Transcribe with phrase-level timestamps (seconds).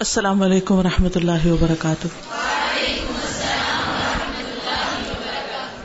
[0.00, 2.06] السلام علیکم و رحمۃ اللہ وبرکاتہ۔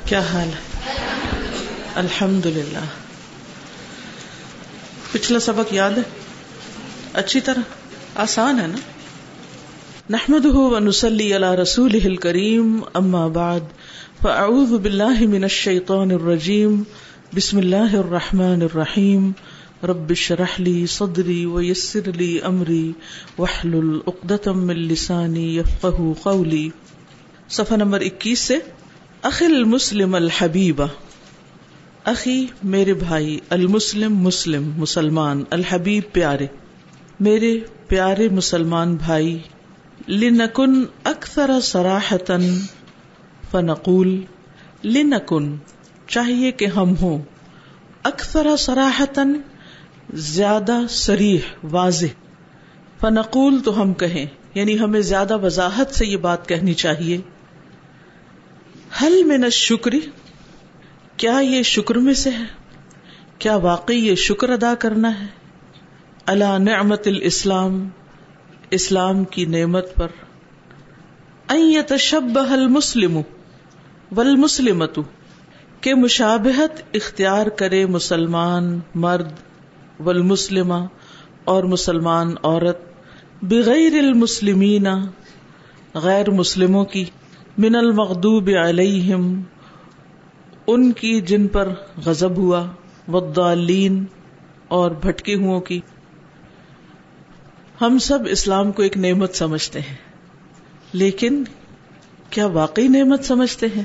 [0.06, 0.94] کیا حال ہے؟
[1.96, 2.86] الحمد للہ
[5.12, 6.02] پچھلا سبق یاد ہے؟
[7.14, 7.74] اچھی طرح،
[8.16, 8.78] آسان ہے نا؟
[10.10, 13.74] نحمد ونسلی علی رسول کریم اما بعد،
[14.22, 16.84] فاعوذ باللہ من الشیطان الرجیم،
[17.34, 19.32] بسم اللہ الرحمن الرحیم
[19.86, 22.94] رب شرح لی صدری ویسر لی امری
[23.40, 26.70] وحلل اقدتم من لسانی یفقہ قولی
[27.50, 28.58] صفحہ نمبر اکیس سے،
[29.22, 30.82] اخی المسلم الحبیب۔
[32.04, 36.48] اخی میرے بھائی، المسلم مسلم، مسلمان، الحبیب پیارے۔
[37.20, 39.40] میرے پیارے مسلمان بھائی،
[40.08, 42.60] لنکن اکثر سراحتن
[43.52, 44.22] فنقول،
[44.84, 45.56] لنکن،
[46.08, 47.22] چاہیے کہ ہم ہوں۔
[48.04, 49.34] اکثر سراحتن
[50.14, 52.06] زیادہ سریح واضح۔
[53.00, 57.18] فنقول تو ہم کہیں یعنی ہمیں زیادہ وضاحت سے یہ بات کہنی چاہیے۔
[59.02, 60.00] حل میں نہ شکری
[61.18, 62.44] کیا یہ شکر میں سے ہے؟
[63.40, 65.26] کیا واقعی یہ شکر ادا کرنا ہے؟
[66.26, 67.90] اللہ نعمت الاسلام،
[68.70, 70.08] اسلام کی نعمت پر۔
[71.88, 73.22] تشب حل مسلم
[74.18, 75.00] ول مسلمت
[75.82, 79.32] کے مشابہت اختیار کرے مسلمان مرد۔
[80.00, 80.86] والمسلمہ
[81.46, 82.80] اور مسلمان عورت
[83.42, 84.88] بغیر المسلمین
[85.94, 87.06] غیر مسلموں کی
[87.58, 89.42] من المغضوب علیہم،
[90.68, 91.70] ان کی جن پر
[92.06, 92.66] غضب ہوا،
[93.08, 94.06] والضالین
[94.68, 95.80] اور بھٹکے ہوں کی۔
[97.82, 99.96] ہم سب اسلام کو ایک نعمت سمجھتے ہیں،
[100.94, 101.44] لیکن
[102.30, 103.84] کیا واقعی نعمت سمجھتے ہیں؟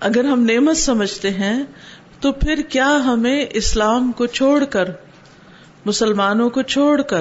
[0.00, 1.62] اگر ہم نعمت سمجھتے ہیں
[2.20, 4.90] تو پھر کیا ہمیں اسلام کو چھوڑ کر،
[5.86, 7.20] مسلمانوں کو چھوڑ کر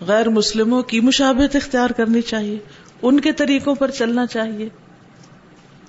[0.00, 2.58] غیر مسلموں کی مشابت اختیار کرنی چاہیے،
[3.02, 4.68] ان کے طریقوں پر چلنا چاہیے؟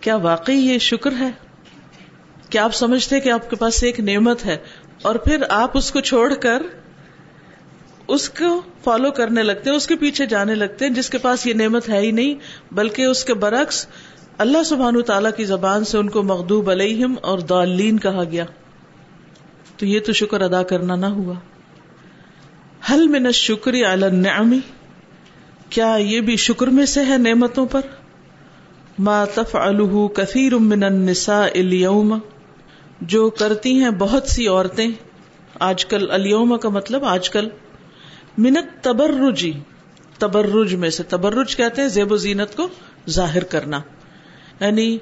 [0.02, 1.30] کیا واقعی یہ شکر ہے؟
[2.50, 4.58] کیا آپ سمجھتے کہ آپ کے پاس ایک نعمت ہے
[5.02, 6.64] اور پھر آپ اس کو چھوڑ کر
[8.08, 11.46] اس کو فالو کرنے لگتے ہیں، اس کے پیچھے جانے لگتے ہیں، جس کے پاس
[11.48, 12.36] یہ نعمت ہے ہی نہیں،
[12.74, 13.86] بلکہ اس کے برعکس
[14.42, 18.46] اللہ سبحان تعالیٰ کی زبان سے ان کو مغدوب علیہم اور دالین کہا گیا۔
[19.78, 21.34] تو یہ تو شکر ادا کرنا نہ ہوا۔
[22.92, 24.60] حل من شکری النعمی
[25.70, 27.82] کیا یہ بھی شکر میں سے ہے نعمتوں پر؟
[29.00, 32.20] ما تفعلہ کثیر من النساء اليوم۔
[33.02, 34.88] جو کرتی ہیں بہت سی عورتیں۔
[35.60, 37.50] آج کل اليوم کا مطلب آج کل
[38.38, 39.54] منت تبرجی
[40.20, 42.68] تبرج میں سے۔ تبرج کہتے ہیں زیب و زینت کو
[43.10, 43.82] ظاہر کرنا۔
[44.62, 44.98] یعنی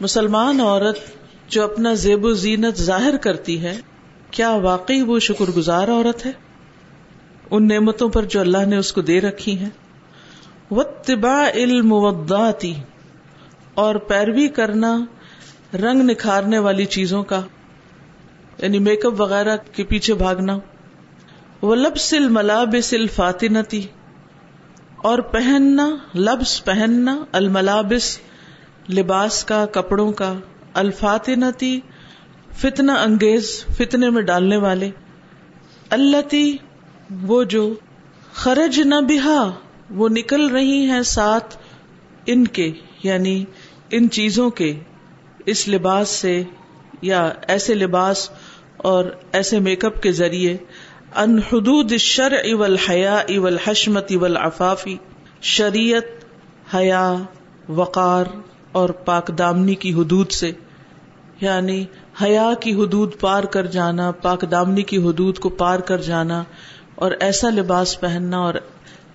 [0.00, 0.98] مسلمان عورت
[1.48, 3.80] جو اپنا زیب و زینت ظاہر کرتی ہے،
[4.30, 6.32] کیا واقعی وہ شکر گزار عورت ہے؟
[7.50, 9.70] ان نعمتوں پر جو اللہ نے اس کو دے رکھی ہیں۔
[10.70, 11.92] وطبا علم
[13.74, 15.04] اور پیروی کرنا
[15.74, 17.40] رنگ نکھارنے والی چیزوں کا
[18.58, 20.58] یعنی میک اپ وغیرہ کے پیچھے بھاگنا۔
[21.62, 23.86] وہ لبس الملابس الفاطنتی
[24.96, 28.18] اور پہننا، لبس پہننا، الملابس
[28.88, 30.34] لباس کا، کپڑوں کا
[30.74, 31.80] الفاطنتی
[32.52, 34.90] فتنا انگیز فتنے میں ڈالنے والے۔
[35.90, 36.36] اللہ
[37.22, 37.74] وہ جو
[38.32, 39.50] خرج نہ بہا،
[39.90, 41.56] وہ نکل رہی ہیں ساتھ
[42.26, 43.44] ان کے یعنی
[43.90, 44.80] ان چیزوں کے۔
[45.46, 46.42] اس لباس سے
[47.02, 48.30] یا ایسے لباس
[48.76, 50.56] اور ایسے میک اپ کے ذریعے۔
[51.16, 54.96] ان حدود شر اول حیا اول حشمت اول افافی
[55.42, 56.24] شریعت،
[56.74, 57.14] حیا،
[57.68, 58.24] وقار۔
[58.74, 60.50] اور پاک دامنی کی حدود سے
[61.40, 61.84] یعنی
[62.22, 66.42] حیا کی حدود پار کر جانا، پاک دامنی کی حدود کو پار کر جانا
[66.94, 68.54] اور ایسا لباس پہننا اور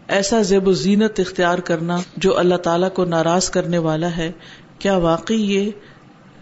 [0.08, 4.32] ایسا زیب و زینت اختیار کرنا جو اللہ تعالیٰ کو ناراض کرنے والا ہے،
[4.80, 5.70] کیا واقعی یہ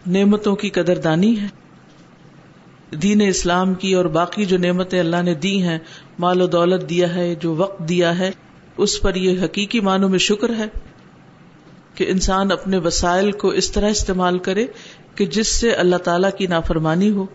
[0.08, 1.48] نعمتوں کی قدر دانی ہے؟
[3.02, 5.78] دین اسلام کی اور باقی جو نعمتیں اللہ نے دی ہیں،
[6.20, 8.32] مال و دولت دیا ہے، جو وقت دیا ہے،
[8.78, 10.68] اس پر یہ حقیقی معنوں میں شکر ہے؟
[11.98, 14.68] کہ انسان اپنے وسائل کو اس طرح استعمال کرے
[15.16, 17.26] کہ جس سے اللہ تعالی کی نافرمانی ہو۔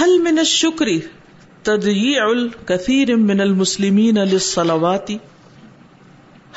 [0.00, 1.00] حل من شکری
[1.62, 5.18] تدیع الکثیر من المسلمین للصلواتی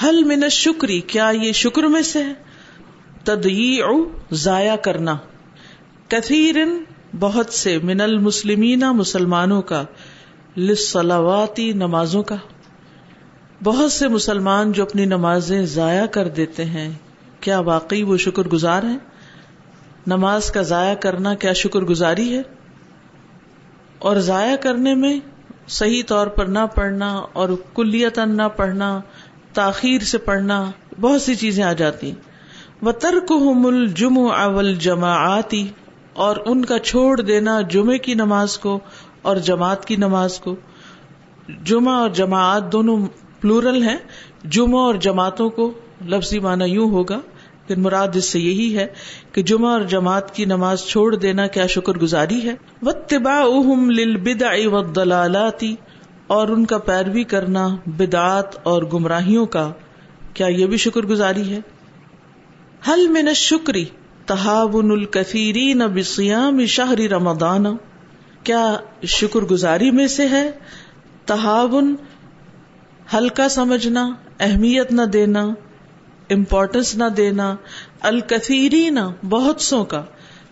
[0.03, 2.33] حل من شکری کیا یہ شکر میں سے ہے؟
[3.23, 3.85] تدیع
[4.31, 5.17] ضائع کرنا۔
[6.07, 6.55] کثیر
[7.19, 9.83] بہت سے من المسلمین مسلمانوں کا
[10.57, 12.35] للصلواتی نمازوں کا۔
[13.63, 16.91] بہت سے مسلمان جو اپنی نمازیں ضائع کر دیتے ہیں،
[17.39, 18.97] کیا واقعی وہ شکر گزار ہیں؟
[20.07, 22.41] نماز کا ضائع کرنا کیا شکر گزاری ہے؟
[23.99, 25.19] اور ضائع کرنے میں
[25.67, 29.01] صحیح طور پر نہ پڑھنا اور کلیتاً نہ پڑھنا،
[29.53, 30.71] تاخیر سے پڑھنا،
[31.01, 32.11] بہت سی چیزیں آ جاتی۔
[32.83, 35.67] و ترک مل جم اول جماعتی
[36.13, 38.79] اور ان کا چھوڑ دینا جمعے کی نماز کو
[39.21, 40.55] اور جماعت کی نماز کو۔
[41.63, 43.07] جمعہ اور جماعت دونوں
[43.45, 43.97] پلورل ہیں۔
[44.49, 45.73] جمعہ اور جماعتوں کو
[46.05, 47.19] لفظی معنی یوں ہوگا
[47.67, 48.87] پھر مراد اس سے یہی ہے
[49.31, 52.53] کہ جمعہ اور جماعت کی نماز چھوڑ دینا کیا شکر گزاری ہے۔
[52.83, 53.45] و تبا
[54.67, 55.75] و دلالاتی
[56.27, 59.71] اور ان کا پیروی کرنا بدعت اور گمراہیوں کا
[60.33, 61.59] کیا یہ بھی شکر گزاری ہے۔
[62.87, 63.85] حل من شکری
[64.25, 67.65] تحابن الکثیری نہ بسیام شہری رمضان۔
[68.43, 70.51] کیا شکر گزاری میں سے ہے؟
[71.25, 71.95] تحابن
[73.13, 74.09] ہلکا سمجھنا،
[74.39, 75.41] اہمیت نہ دینا
[76.29, 77.55] امپورٹینس نہ دینا
[78.01, 80.03] الکثیری نہ بہت سو کا۔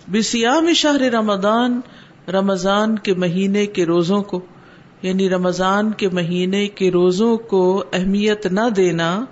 [0.07, 1.79] بسیام شہر رمضان
[2.27, 4.41] رمضان کے مہینے کے روزوں کو
[5.01, 9.25] یعنی رمضان کے مہینے کے روزوں کو اہمیت نہ دینا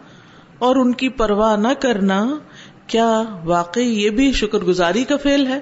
[0.59, 2.35] اور ان کی پرواہ نہ کرنا،
[2.87, 5.59] کیا واقعی یہ بھی شکر گزاری کا فیل ہے؟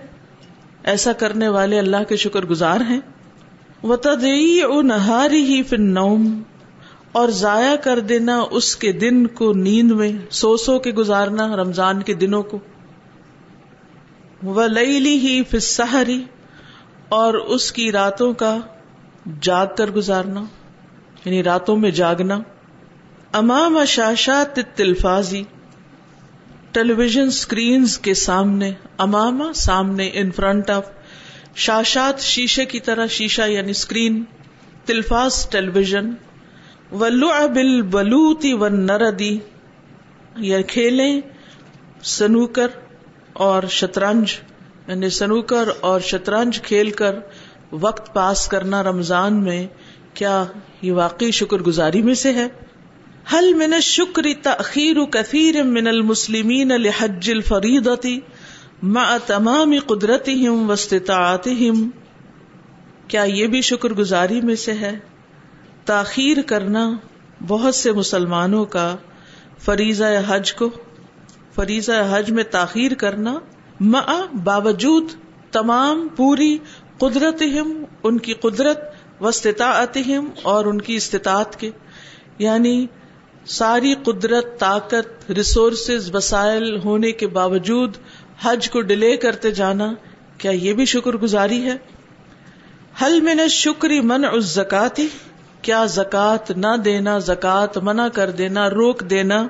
[0.84, 3.00] ایسا کرنے والے اللہ کے شکر گزار ہیں۔
[3.84, 6.42] وہ تدئی نہاری ہی فن نوم
[7.12, 12.02] اور ضائع کر دینا اس کے دن کو نیند میں، سو سو کے گزارنا رمضان
[12.02, 12.60] کے دنوں کو۔
[14.44, 16.24] وہ لئی ہی فسحری
[17.10, 18.58] اور اس کی راتوں کا
[19.42, 20.44] جاگ کر گزارنا
[21.26, 22.40] یعنی راتوں میں جاگنا۔
[23.34, 25.44] امام شاشات تلفاظی
[26.72, 30.90] ٹیلی ویژن اسکرین کے سامنے امام سامنے ان فرنٹ آف
[31.56, 34.24] شاشات شیشے کی طرح شیشہ یعنی اسکرین
[34.86, 36.12] تلفاظ ٹیلی ویژن
[36.92, 39.38] بل بلوتی و نردی
[40.38, 41.22] یا کھیلیں،
[42.04, 42.68] سنوکر
[43.34, 44.34] اور شطرنج
[44.88, 47.16] یعنی سنوکر اور شطرنج کھیل کر
[47.72, 49.68] وقت پاس کرنا رمضان میں
[50.14, 50.46] کیا
[50.82, 52.48] یہ واقعی شکر گزاری میں سے ہے؟
[53.34, 58.20] حل من شکر تخیر کثیر من المسلمین الحج الفریدتی
[58.84, 61.90] مع تمام قدرتی ہم
[63.08, 65.00] کیا یہ بھی شکر گزاری میں سے ہے؟
[65.90, 66.98] تاخیر کرنا
[67.48, 68.96] بہت سے مسلمانوں کا
[69.60, 70.70] فریضہ حج کو،
[71.56, 73.40] فریضہ حج میں تاخیر کرنا
[74.44, 75.04] باوجود
[75.52, 76.58] تمام پوری
[76.98, 77.44] قدرت
[78.04, 78.80] ان کی قدرت
[79.22, 79.98] وسطاعت
[80.42, 81.72] اور ان کی استطاعت کے۔
[82.40, 82.88] یعنی
[83.46, 87.98] ساری قدرت، طاقت ریسورسز وسائل ہونے کے باوجود
[88.42, 89.94] حج کو ڈیلے کرتے جانا
[90.38, 91.76] کیا یہ بھی شکر گزاری ہے؟
[93.02, 95.08] حل میں نے شکری من اس زکاتی
[95.62, 99.48] کیا زکات نہ دینا زکات منع کر دینا، روک دینا،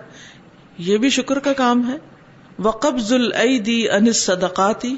[0.77, 1.97] یہ بھی شکر کا کام ہے۔
[2.59, 4.95] وقبض العیدی ان صدقاتی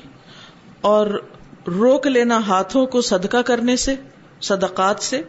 [0.81, 1.23] اور
[1.67, 3.95] روک لینا ہاتھوں کو صدقہ کرنے سے،
[4.41, 5.21] صدقات سے۔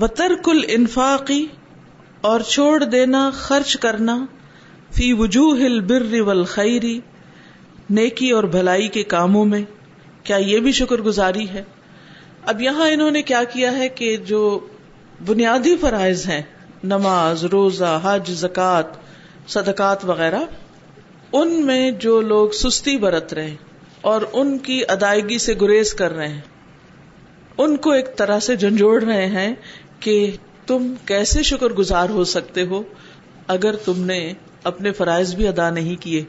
[0.00, 1.46] وطرک الانفاقی
[2.20, 4.26] اور چھوڑ دینا، خرچ کرنا۔
[4.92, 7.00] فی وجوہ البر والخیری
[7.90, 9.64] نیکی اور بھلائی کے کاموں میں۔
[10.22, 11.64] کیا یہ بھی شکر گزاری ہے؟
[12.46, 14.60] اب یہاں انہوں نے کیا کیا ہے کہ جو
[15.26, 16.42] بنیادی فرائض ہیں،
[16.84, 18.84] نماز، روزہ، حج زکات
[19.48, 20.40] صدقات وغیرہ،
[21.32, 23.54] ان میں جو لوگ سستی برت رہے
[24.00, 26.40] اور ان کی ادائیگی سے گریز کر رہے ہیں،
[27.58, 29.54] ان کو ایک طرح سے جھنجھوڑ رہے ہیں
[30.00, 30.36] کہ
[30.66, 32.82] تم کیسے شکر گزار ہو سکتے ہو
[33.46, 34.32] اگر تم نے
[34.64, 36.24] اپنے فرائض بھی ادا نہیں کیے۔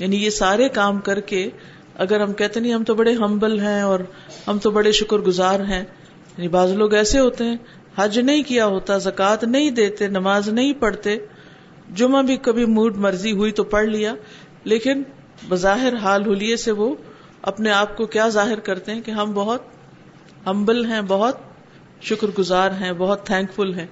[0.00, 1.50] یعنی یہ سارے کام کر کے
[1.98, 4.00] اگر ہم کہتے نہیں ہم تو بڑے ہمبل ہیں اور
[4.46, 7.56] ہم تو بڑے شکر گزار ہیں یعنی بعض لوگ ایسے ہوتے ہیں،
[7.96, 11.16] حج نہیں کیا ہوتا زکات نہیں دیتے، نماز نہیں پڑھتے،
[11.94, 14.14] جمعہ بھی کبھی موڈ مرضی ہوئی تو پڑھ لیا،
[14.64, 15.02] لیکن
[15.48, 16.94] بظاہر حال ہولیے سے وہ
[17.42, 19.62] اپنے آپ کو کیا ظاہر کرتے ہیں کہ ہم بہت
[20.46, 21.36] ہمبل ہیں، بہت
[22.02, 23.86] شکر گزار ہیں، بہت تھینک فل ہیں۔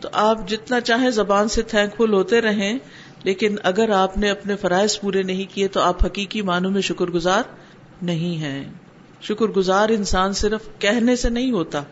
[0.00, 2.78] تو آپ جتنا چاہیں زبان سے تھینک فل ہوتے رہیں
[3.24, 7.06] لیکن اگر آپ نے اپنے فرائض پورے نہیں کیے تو آپ حقیقی معنوں میں شکر
[7.06, 7.42] گزار
[8.02, 8.64] نہیں ہیں۔
[9.22, 11.82] شکر گزار انسان صرف کہنے سے نہیں ہوتا،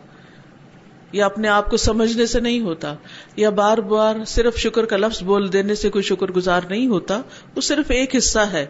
[1.11, 2.93] یا اپنے آپ کو سمجھنے سے نہیں ہوتا،
[3.35, 7.21] یا بار بار صرف شکر کا لفظ بول دینے سے کوئی شکر گزار نہیں ہوتا،
[7.55, 8.65] وہ صرف ایک حصہ ہے۔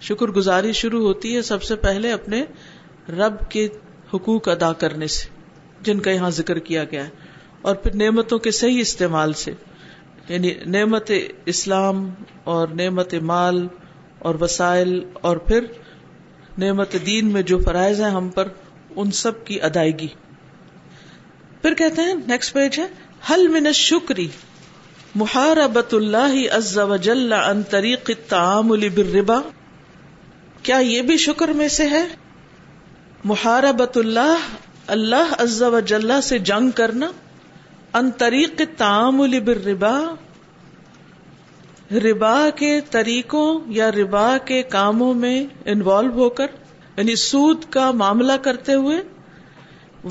[0.00, 2.44] شکر گزاری شروع ہوتی ہے سب سے پہلے اپنے
[3.08, 3.68] رب کے
[4.14, 5.28] حقوق ادا کرنے سے،
[5.82, 7.10] جن کا یہاں ذکر کیا گیا ہے،
[7.62, 9.52] اور پھر نعمتوں کے صحیح استعمال سے۔
[10.28, 11.10] یعنی نعمت
[11.46, 12.10] اسلام
[12.44, 13.68] اور نعمت مال
[14.18, 15.64] اور وسائل اور پھر
[16.58, 18.48] نعمت دین میں جو فرائض ہیں ہم پر،
[18.96, 20.08] ان سب کی ادائیگی۔
[21.62, 22.86] پھر کہتے ہیں نیکسٹ پیج ہے
[23.30, 24.28] حل من شکری
[25.14, 29.40] محاربت اللہ عز و جل عن طریق التعامل بالربا؟
[30.62, 32.06] کیا یہ بھی شکر میں سے ہے؟
[33.24, 34.38] محاربت اللہ
[34.86, 37.10] اللہ عز و جلہ سے جنگ کرنا۔
[37.96, 39.98] ان طریق تعامل بالربا،
[42.04, 46.46] ربا کے طریقوں یا ربا کے کاموں میں انوالو ہو کر
[46.96, 49.00] یعنی سود کا معاملہ کرتے ہوئے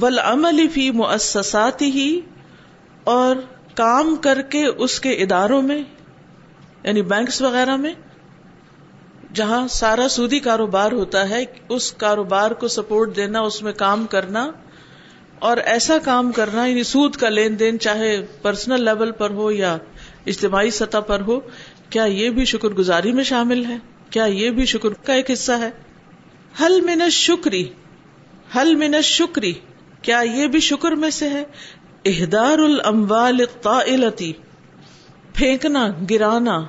[0.01, 2.21] ولعمل فی مؤسسات ہی
[3.03, 3.35] اور
[3.75, 5.81] کام کر کے اس کے اداروں میں
[6.83, 7.93] یعنی بینکس وغیرہ میں،
[9.33, 14.51] جہاں سارا سودی کاروبار ہوتا ہے، اس کاروبار کو سپورٹ دینا، اس میں کام کرنا
[15.39, 19.77] اور ایسا کام کرنا یعنی سود کا لین دین، چاہے پرسنل لیول پر ہو یا
[20.25, 21.39] اجتماعی سطح پر ہو،
[21.89, 23.77] کیا یہ بھی شکر گزاری میں شامل ہے؟
[24.09, 25.69] کیا یہ بھی شکر کا ایک حصہ ہے؟
[26.61, 27.63] حل من شکری
[28.55, 29.53] حل من شکری
[30.01, 31.43] کیا یہ بھی شکر میں سے ہے؟
[32.05, 34.33] اہدار الاموال الطائلتی،
[35.33, 36.59] پھینکنا، گرانا،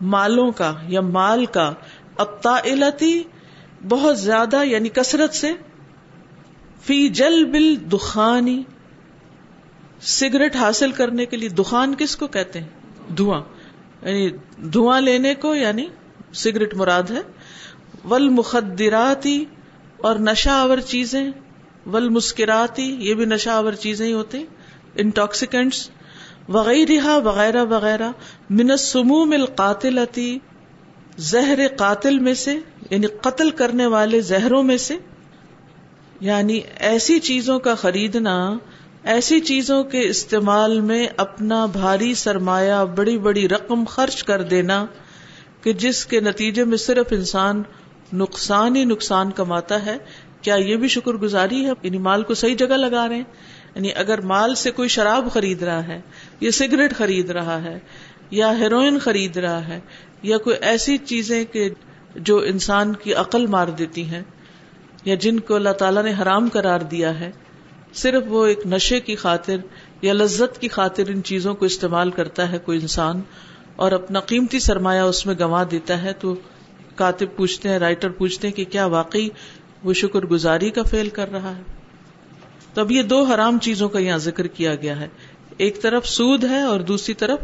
[0.00, 1.72] مالوں کا یا مال کا
[2.18, 3.22] الطائلتی،
[3.88, 5.52] بہت زیادہ یعنی کثرت سے
[6.86, 8.62] فی جل بل دخانی
[10.00, 12.68] سگریٹ حاصل کرنے کے لیے دخان کس کو کہتے ہیں؟
[13.16, 13.40] دھواں۔
[14.02, 14.30] یعنی
[14.68, 15.86] دھواں لینے کو یعنی
[16.34, 17.20] سگریٹ مراد ہے۔
[18.10, 19.44] ول مخدراتی
[19.96, 21.30] اور نشا آور چیزیں۔
[21.86, 24.44] ول مسکراتی یہ بھی نشا آور چیزیں ہی ہوتے
[24.94, 25.90] انٹاکسیکینٹس
[26.48, 28.10] وغیرہ وغیرہ وغیرہ۔
[28.50, 30.38] من سموم القاتلتی،
[31.18, 32.58] زہر قاتل میں سے
[32.90, 34.98] یعنی قتل کرنے والے زہروں میں سے۔
[36.20, 38.58] یعنی ایسی چیزوں کا خریدنا،
[39.04, 44.86] ایسی چیزوں کے استعمال میں اپنا بھاری سرمایہ، بڑی بڑی رقم خرچ کر دینا
[45.62, 47.62] کہ جس کے نتیجے میں صرف انسان
[48.12, 49.96] نقصان ہی نقصان کماتا ہے۔
[50.42, 53.24] کیا یہ بھی شکر گزاری ہے؟ یعنی مال کو صحیح جگہ لگا رہے ہیں۔
[53.74, 56.00] یعنی اگر مال سے کوئی شراب خرید رہا ہے،
[56.40, 57.78] یا سگریٹ خرید رہا ہے،
[58.30, 59.80] یا ہیروئن خرید رہا ہے،
[60.22, 61.70] یا کوئی ایسی چیزیں کہ
[62.16, 64.22] جو انسان کی عقل مار دیتی ہیں
[65.06, 67.30] یا جن کو اللہ تعالیٰ نے حرام قرار دیا ہے،
[67.94, 69.56] صرف وہ ایک نشے کی خاطر
[70.02, 73.20] یا لذت کی خاطر ان چیزوں کو استعمال کرتا ہے کوئی انسان
[73.76, 76.34] اور اپنا قیمتی سرمایہ اس میں گنوا دیتا ہے، تو
[76.94, 79.28] کاتب پوچھتے ہیں، رائٹر پوچھتے ہیں کہ کیا واقعی
[79.84, 81.62] وہ شکر گزاری کا فیل کر رہا ہے؟
[82.74, 85.08] تو اب یہ دو حرام چیزوں کا یہاں ذکر کیا گیا ہے۔
[85.56, 87.38] ایک طرف سود ہے اور دوسری طرف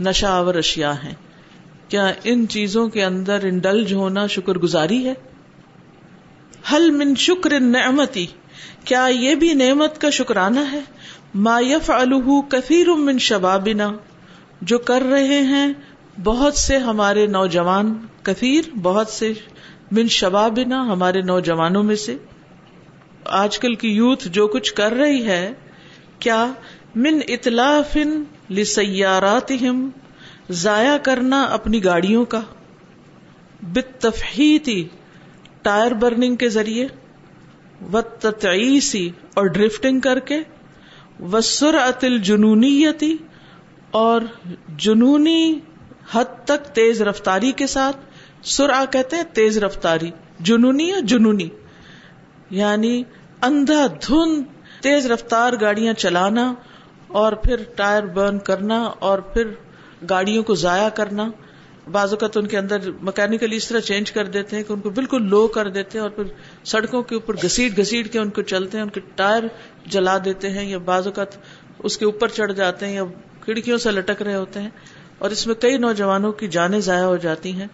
[0.00, 1.14] نشا آور اشیاء ہیں۔
[1.88, 5.14] کیا ان چیزوں کے اندر انڈلج ہونا شکر گزاری ہے؟
[6.72, 8.26] حل من شکر نعمتی،
[8.84, 10.80] کیا یہ بھی نعمت کا شکرانہ ہے؟
[11.34, 11.90] ما یف
[12.48, 13.92] کثیر من شبابنا،
[14.62, 15.72] جو کر رہے ہیں،
[16.24, 19.32] بہت سے ہمارے نوجوان، کثیر، بہت سے
[19.90, 22.16] من شبابنا، ہمارے نوجوانوں میں سے۔
[23.24, 25.52] آج کل کی یوتھ جو کچھ کر رہی ہے،
[26.18, 26.52] کیا
[26.94, 27.96] من اطلاف
[28.50, 29.52] لسیارات
[30.50, 32.40] ضائع کرنا اپنی گاڑیوں کا؟
[33.62, 34.82] بتفحیتی
[35.68, 36.86] ٹائر برننگ کے ذریعے
[37.92, 40.40] و تتعیسی اور ڈرفٹنگ کر کے
[41.32, 43.16] و سرعت الجنونیتی
[43.90, 44.20] اور
[44.76, 45.60] جنونی
[46.12, 47.96] حد تک تیز رفتاری کے ساتھ
[48.42, 50.10] سرا کہتے ہیں تیز رفتاری،
[50.40, 51.48] جنونی یا جنونی
[52.50, 53.02] یعنی
[53.42, 54.42] اندھا دھن
[54.80, 56.54] تیز رفتار گاڑیاں چلانا
[57.08, 59.50] اور پھر ٹائر برن کرنا اور پھر
[60.10, 61.30] گاڑیوں کو ضائع کرنا۔
[61.92, 64.90] بعض اوقات ان کے اندر مکینکلی اس طرح چینج کر دیتے ہیں کہ ان کو
[64.90, 66.24] بالکل لو کر دیتے ہیں اور پھر
[66.64, 69.42] سڑکوں کے اوپر گسیٹ گسیٹ کے ان کو چلتے ہیں، ان کے ٹائر
[69.86, 71.36] جلا دیتے ہیں یا بعض اوقات
[71.78, 73.04] اس کے اوپر چڑھ جاتے ہیں یا
[73.40, 74.70] کھڑکیوں سے لٹک رہے ہوتے ہیں
[75.18, 77.66] اور اس میں کئی نوجوانوں کی جانیں ضائع ہو جاتی ہیں۔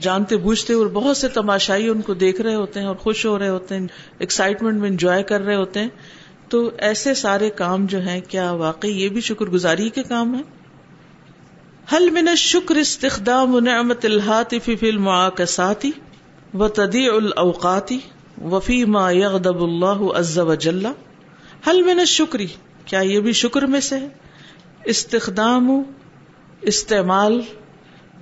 [0.00, 3.38] جانتے بوجھتے اور بہت سے تماشائی ان کو دیکھ رہے ہوتے ہیں اور خوش ہو
[3.38, 3.86] رہے ہوتے ہیں
[4.18, 5.88] ایکسائٹمنٹ میں انجوائے کر رہے ہوتے ہیں۔
[6.48, 10.42] تو ایسے سارے کام جو ہیں، کیا واقعی یہ بھی شکر گزاری کے کام ہے
[11.92, 15.90] حل من شکر استخدام نعمت الحاطف فی المعاکساتی
[16.54, 17.98] و تدیع الاوقاتی
[18.44, 20.86] وفی ما یغضب اللہ عز و جل
[21.66, 22.46] حل من الشکری
[22.84, 24.08] کیا یہ بھی شکر میں سے ہے؟
[24.84, 25.82] استخدام،
[26.60, 27.40] استعمال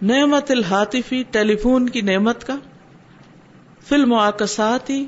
[0.02, 2.56] نعمت الحاطفی ٹیلی فون کی نعمت کا؟
[3.84, 5.06] فی المعاکساتی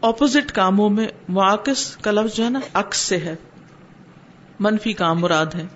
[0.00, 3.36] اپوزٹ کاموں میں معاکس کا لفظ جو ہے نا، عکس سے ہے۔
[4.60, 5.66] منفی کام مراد ہے۔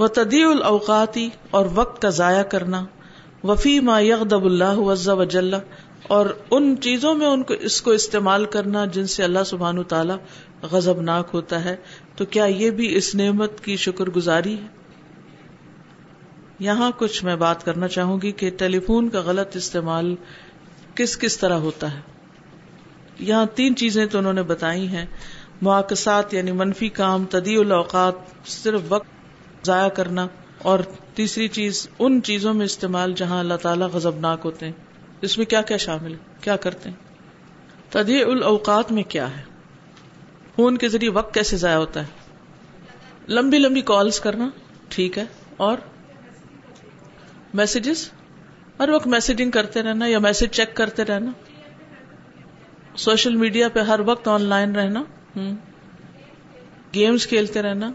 [0.00, 2.84] وہ تدی الاوقاتی اور وقت کا ضائع کرنا،
[3.44, 5.54] وفی ما یغضب اللہ وز وجل
[6.02, 10.12] اور ان چیزوں میں ان کو، اس کو استعمال کرنا جن سے اللہ سبحان تعالی
[10.62, 11.76] غزب ناک ہوتا ہے۔
[12.16, 14.66] تو کیا یہ بھی اس نعمت کی شکر گزاری ہے؟
[16.58, 20.14] یہاں کچھ میں بات کرنا چاہوں گی کہ ٹیلی فون کا غلط استعمال
[20.94, 22.00] کس کس طرح ہوتا ہے۔
[23.18, 25.06] یہاں تین چیزیں تو انہوں نے بتائی ہیں۔
[25.62, 28.14] مواقع یعنی منفی کام تدی الاوقات،
[28.46, 29.19] صرف وقت
[29.66, 30.26] ضائع کرنا
[30.58, 30.78] اور
[31.14, 34.72] تیسری چیز، ان چیزوں میں استعمال جہاں اللہ تعالیٰ غزبناک ہوتے ہیں۔
[35.20, 36.96] اس میں کیا کیا شامل ہے؟ کیا کرتے ہیں؟
[37.90, 39.42] تدی الاوقات میں کیا ہے؟
[40.56, 42.06] فون کے ذریعے وقت کیسے ضائع ہوتا ہے؟
[43.28, 44.50] لمبی لمبی کالز کرنا،
[44.88, 45.24] ٹھیک ہے۔
[45.56, 45.78] اور
[47.54, 48.12] میسجز
[48.80, 51.30] ہر وقت میسجنگ کرتے رہنا یا میسج چیک کرتے رہنا۔
[52.96, 55.02] سوشل میڈیا پہ ہر وقت آن لائن رہنا
[56.94, 57.90] گیمز کھیلتے رہنا۔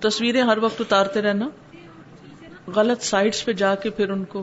[0.00, 1.48] تصویریں ہر وقت اتارتے رہنا۔
[2.76, 4.42] غلط سائٹس پہ جا کے پھر ان کو۔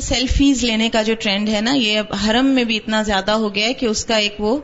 [0.00, 3.54] سیلفیز لینے کا جو ٹرینڈ ہے نا، یہ اب حرم میں بھی اتنا زیادہ ہو
[3.54, 4.56] گیا ہے کہ اس کا ایک وہ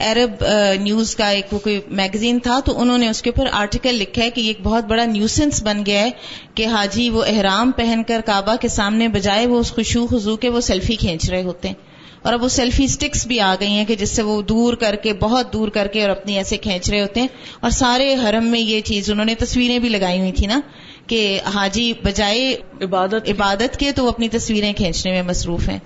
[0.00, 0.44] عرب
[0.80, 4.22] نیوز کا ایک وہ کوئی میگزین تھا، تو انہوں نے اس کے اوپر آرٹیکل لکھا
[4.24, 6.10] ہے کہ یہ ایک بہت بڑا نیوسنس بن گیا ہے
[6.54, 10.48] کہ حاجی وہ احرام پہن کر کعبہ کے سامنے بجائے وہ اس خوشو خزو کے
[10.48, 11.74] وہ سیلفی کھینچ رہے ہوتے ہیں۔
[12.22, 14.96] اور اب وہ سیلفی سٹکس بھی آ گئی ہیں کہ جس سے وہ دور کر
[15.02, 17.28] کے بہت دور کر کے اور اپنی ایسے کھینچ رہے ہوتے ہیں۔
[17.60, 20.60] اور سارے حرم میں یہ چیز انہوں نے تصویریں بھی لگائی ہوئی تھی نا
[21.06, 25.78] کہ حاجی بجائے عبادت عبادت کے تو وہ اپنی تصویریں کھینچنے میں مصروف ہیں۔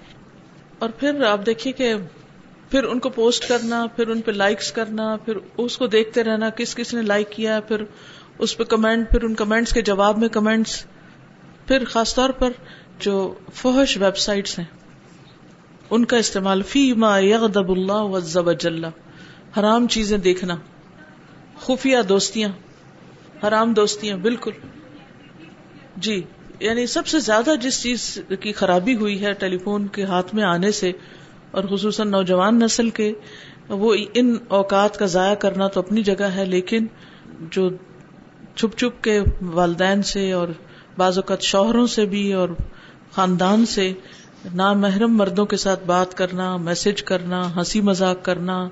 [0.78, 1.94] اور پھر آپ دیکھیے کہ
[2.70, 6.50] پھر ان کو پوسٹ کرنا پھر ان پہ لائکس کرنا پھر اس کو دیکھتے رہنا
[6.50, 7.82] کس کس نے لائک کیا پھر
[8.38, 10.84] اس پہ کمنٹ پھر ان کمنٹس کے جواب میں کمنٹس
[11.66, 12.50] پھر خاص طور پر
[12.98, 14.81] جو فوہش ویب سائٹس ہیں۔
[15.92, 18.84] ان کا استعمال فی ما یغضب اللہ عز وجل
[19.58, 20.56] حرام چیزیں دیکھنا۔
[21.60, 22.48] خفیہ دوستیاں۔
[23.46, 24.50] حرام دوستیاں، بالکل۔
[25.96, 26.22] جی
[26.60, 30.44] یعنی سب سے زیادہ جس چیز کی خرابی ہوئی ہے ٹیلی فون کے ہاتھ میں
[30.44, 30.92] آنے سے،
[31.50, 33.12] اور خصوصاً نوجوان نسل کے،
[33.68, 36.86] وہ ان اوقات کا ضائع کرنا تو اپنی جگہ ہے، لیکن
[37.40, 37.68] جو
[38.54, 40.48] چھپ چھپ کے والدین سے اور
[40.96, 42.48] بعض اوقات شوہروں سے بھی اور
[43.12, 43.92] خاندان سے
[44.54, 48.68] نامحرم مردوں کے ساتھ بات کرنا، میسج کرنا، ہنسی مذاق کرنا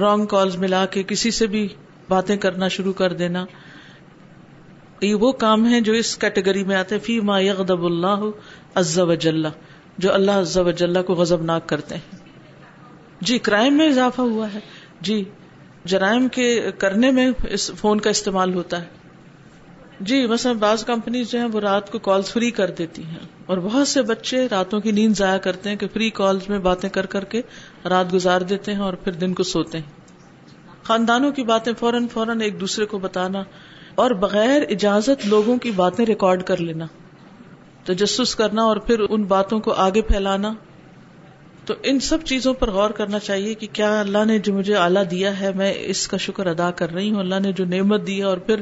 [0.00, 1.68] رانگ کالز ملا کے کسی سے بھی
[2.08, 3.44] باتیں کرنا شروع کر دینا۔
[5.00, 8.24] یہ وہ کام ہے جو اس کیٹیگری میں آتے فی ما یغضب اللہ
[8.74, 9.46] عز و جل،
[9.98, 12.18] جو اللہ عز و جل کو غضب ناک کرتے ہیں۔
[13.20, 14.58] جی کرائم میں اضافہ ہوا ہے۔
[15.00, 15.24] جی
[15.84, 18.99] جرائم کے کرنے میں اس فون کا استعمال ہوتا ہے۔
[20.00, 23.58] جی مثلا بعض کمپنیز جو ہیں وہ رات کو کالز فری کر دیتی ہیں۔ اور
[23.58, 27.06] بہت سے بچے راتوں کی نیند ضائع کرتے ہیں کہ فری کالز میں باتیں کر
[27.06, 27.42] کر کے
[27.88, 30.00] رات گزار دیتے ہیں اور پھر دن کو سوتے ہیں۔
[30.82, 33.42] خاندانوں کی باتیں فوراً فوراً ایک دوسرے کو بتانا
[33.94, 36.86] اور بغیر اجازت لوگوں کی باتیں ریکارڈ کر لینا۔
[37.84, 40.54] تجسس کرنا اور پھر ان باتوں کو آگے پھیلانا۔
[41.66, 45.00] تو ان سب چیزوں پر غور کرنا چاہیے کہ کیا اللہ نے جو مجھے آلہ
[45.00, 48.18] دیا ہے، میں اس کا شکر ادا کر رہی ہوں۔ اللہ نے جو نعمت دی
[48.18, 48.60] ہے اور پھر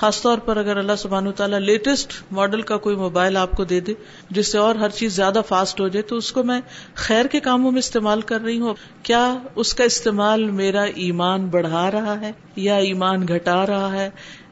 [0.00, 3.80] خاص طور پر اگر اللہ سبحان تعالیٰ لیٹسٹ ماڈل کا کوئی موبائل آپ کو دے
[3.80, 3.94] دے،
[4.30, 6.60] جس سے اور ہر چیز زیادہ فاسٹ ہو جائے، تو اس کو میں
[6.94, 11.90] خیر کے کاموں میں استعمال کر رہی ہوں۔ کیا اس کا استعمال میرا ایمان بڑھا
[11.90, 14.10] رہا ہے؟ یا ایمان گھٹا رہا ہے؟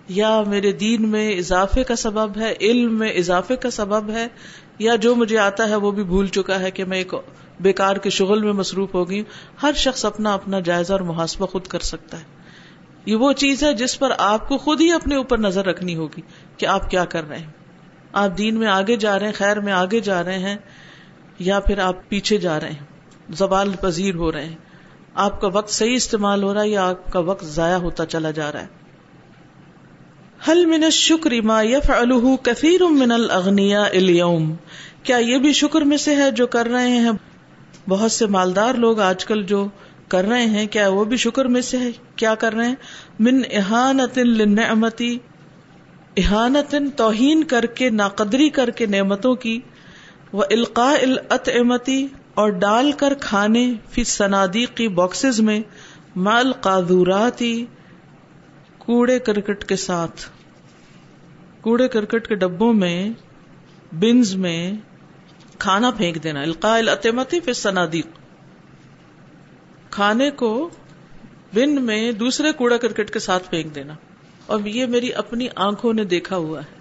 [0.09, 4.26] یا میرے دین میں اضافے کا سبب ہے؟ علم میں اضافے کا سبب ہے؟
[4.78, 7.14] یا جو مجھے آتا ہے وہ بھی بھول چکا ہے کہ میں ایک
[7.61, 9.22] بیکار کے شغل میں مصروف ہو گئی
[9.62, 12.36] ہر شخص اپنا اپنا جائزہ اور محاسبہ خود کر سکتا ہے۔
[13.07, 16.21] یہ وہ چیز ہے جس پر آپ کو خود ہی اپنے اوپر نظر رکھنی ہوگی
[16.57, 17.51] کہ آپ کیا کر رہے ہیں۔
[18.12, 20.57] آپ دین میں آگے جا رہے ہیں، خیر میں آگے جا رہے ہیں،
[21.38, 22.85] یا پھر آپ پیچھے جا رہے ہیں،
[23.31, 24.55] زوال پذیر ہو رہے ہیں۔
[25.14, 28.31] آپ کا وقت صحیح استعمال ہو رہا ہے یا آپ کا وقت ضائع ہوتا چلا
[28.31, 28.66] جا رہا ہے؟
[30.49, 31.90] حل من شکر ما یف
[32.42, 34.55] کثیر من الغنیا اليوم
[35.03, 37.11] کیا یہ بھی شکر میں سے ہے جو کر رہے ہیں؟
[37.88, 39.66] بہت سے مالدار لوگ آج کل جو
[40.09, 42.75] کر رہے ہیں، کیا وہ بھی شکر میں سے ہے؟ کیا کر رہے ہیں؟
[43.21, 45.19] من احانت لنعمتی
[46.16, 49.61] احانت توہین کر کے، ناقدری کر کے نعمتوں کی
[50.33, 55.61] وہ القاء الطمتی اور ڈال کر کھانے فی صنادی کی باکسز میں
[56.16, 57.66] مال قادوراتی
[58.79, 60.21] کوڑے کرکٹ کے ساتھ۔
[61.61, 63.11] کوڑے کرکٹ کے ڈبوں میں،
[63.92, 64.73] بنز میں
[65.59, 68.07] کھانا پھینک دینا۔ القاء الطمتی فی صنادیق۔
[69.96, 70.70] کھانے کو
[71.54, 73.94] بن میں دوسرے کوڑا کرکٹ کے ساتھ پھینک دینا۔
[74.46, 76.76] اور یہ میری اپنی آنکھوں نے دیکھا ہوا ہے۔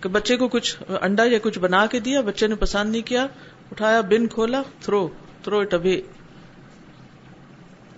[0.00, 3.26] کہ بچے کو کچھ انڈا یا کچھ بنا کے دیا، بچے نے پسند نہیں کیا،
[3.70, 5.08] اٹھایا، بن کھولا تھرو
[5.42, 6.00] تھرو اٹ ابے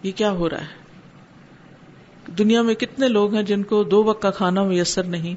[0.02, 0.80] یہ کیا ہو رہا ہے؟
[2.32, 5.34] دنیا میں کتنے لوگ ہیں جن کو دو وقت کا کھانا میسر نہیں،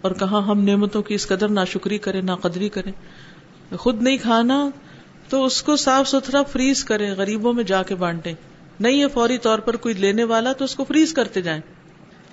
[0.00, 2.92] اور کہاں ہم نعمتوں کی اس قدر نہ شکری کریں نہ قدری کریں۔
[3.76, 4.70] خود نہیں کھانا
[5.28, 8.32] تو اس کو صاف ستھرا فریز کرے غریبوں میں جا کے بانٹے
[8.80, 11.60] نہیں ہے فوری طور پر کوئی لینے والا تو اس کو فریز کرتے جائیں۔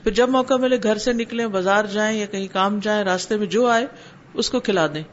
[0.04, 3.48] پھر جب موقع ملے گھر سے نکلے بازار جائیں یا کہیں کام جائیں، راستے میں
[3.48, 3.86] جو آئے،
[4.34, 5.04] اس کو کھلا دیں۔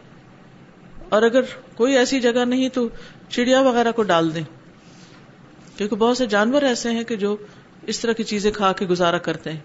[1.08, 1.40] اور اگر
[1.76, 2.88] کوئی ایسی جگہ نہیں تو
[3.28, 4.42] چڑیا وغیرہ کو ڈال دیں۔
[5.76, 7.36] کیونکہ بہت سے جانور ایسے ہیں کہ جو
[7.86, 9.60] اس طرح کی چیزیں کھا کے گزارا کرتے ہیں۔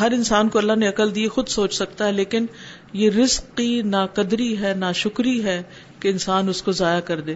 [0.00, 2.46] ہر انسان کو اللہ نے عقل دی، خود سوچ سکتا ہے، لیکن
[2.92, 5.62] یہ رزق کی نا قدری ہے نہ شکری ہے
[6.02, 7.34] کہ انسان اس کو ضائع کر دے۔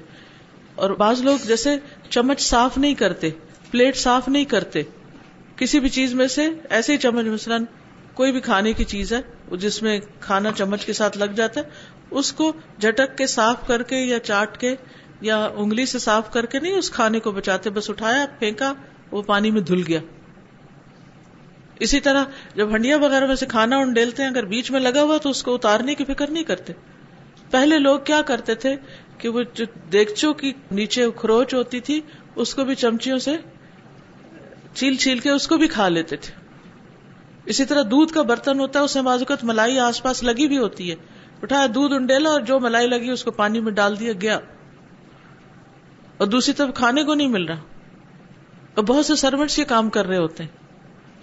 [0.74, 1.76] اور بعض لوگ جیسے
[2.10, 3.30] چمچ صاف نہیں کرتے،
[3.70, 4.82] پلیٹ صاف نہیں کرتے۔
[5.56, 7.64] کسی بھی چیز میں سے ایسے ہی چمچ، مثلاً
[8.14, 11.70] کوئی بھی کھانے کی چیز ہے جس میں کھانا چمچ کے ساتھ لگ جاتا ہے،
[12.10, 14.74] اس کو جھٹک کے صاف کر کے یا چاٹ کے
[15.20, 18.72] یا انگلی سے صاف کر کے نہیں، اس کھانے کو بچاتے، بس اٹھایا، پھینکا،
[19.10, 20.00] وہ پانی میں دھل گیا۔
[21.80, 22.24] اسی طرح
[22.54, 25.42] جب ہنڈیا وغیرہ میں سے کھانا انڈیلتے ہیں، اگر بیچ میں لگا ہوا تو اس
[25.42, 26.72] کو اتارنے کی فکر نہیں کرتے۔
[27.50, 28.76] پہلے لوگ کیا کرتے تھے
[29.18, 32.00] کہ وہ جو دیگچوں کی نیچے خروچ ہوتی تھی،
[32.36, 33.36] اس کو بھی چمچیوں سے
[34.74, 36.32] چیل چیل کے اس کو بھی کھا لیتے تھے۔
[37.44, 40.90] اسی طرح دودھ کا برتن ہوتا ہے اسے مازوقت ملائی آس پاس لگی بھی ہوتی
[40.90, 40.96] ہے۔
[41.42, 44.38] اٹھایا دودھ انڈیلا اور جو ملائی لگی، اس کو پانی میں ڈال دیا گیا۔
[46.16, 47.56] اور دوسری طرف کھانے کو نہیں مل رہا۔
[48.74, 50.50] اور بہت سے سروینٹس یہ کام کر رہے ہوتے ہیں۔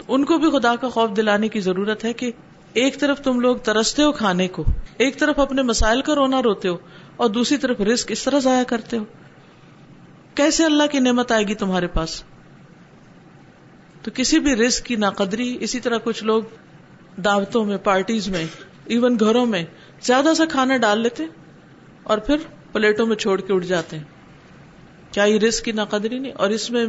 [0.08, 2.30] ان کو بھی خدا کا خوف دلانے کی ضرورت ہے کہ
[2.74, 4.64] ایک طرف تم لوگ ترستے ہو کھانے کو،
[4.98, 6.76] ایک طرف اپنے مسائل کا رونا روتے ہو،
[7.16, 9.04] اور دوسری طرف رسک اس طرح ضائع کرتے ہو۔
[10.34, 12.24] کیسے اللہ کی نعمت آئے گی تمہارے پاس؟
[14.02, 16.42] تو کسی بھی رسک کی ناقدری، اسی طرح کچھ لوگ
[17.16, 18.44] دعوتوں میں، پارٹیز میں،
[18.84, 19.64] ایون گھروں میں
[20.02, 21.24] زیادہ سا کھانا ڈال لیتے
[22.02, 22.36] اور پھر
[22.72, 24.04] پلیٹوں میں چھوڑ کے اٹھ جاتے ہیں۔
[25.10, 26.86] کیا یہ رسک کی ناقدری نہیں؟ اور اس میں